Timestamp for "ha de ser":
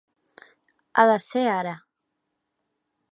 0.97-1.45